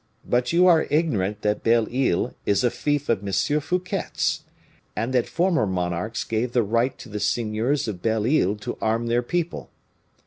But 0.27 0.51
you 0.51 0.65
are 0.65 0.87
ignorant 0.89 1.43
that 1.43 1.61
Belle 1.61 1.85
Isle 1.95 2.33
is 2.43 2.63
a 2.63 2.71
fief 2.71 3.07
of 3.07 3.19
M. 3.19 3.31
Fouquet's, 3.61 4.41
and 4.95 5.13
that 5.13 5.27
former 5.27 5.67
monarchs 5.67 6.23
gave 6.23 6.53
the 6.53 6.63
right 6.63 6.97
to 6.97 7.07
the 7.07 7.19
seigneurs 7.19 7.87
of 7.87 8.01
Belle 8.01 8.25
Isle 8.25 8.55
to 8.61 8.79
arm 8.81 9.05
their 9.05 9.21
people." 9.21 9.69